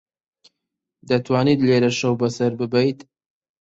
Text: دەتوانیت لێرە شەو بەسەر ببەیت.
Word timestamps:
دەتوانیت 1.09 1.59
لێرە 1.67 1.91
شەو 1.99 2.13
بەسەر 2.21 2.51
ببەیت. 2.59 2.99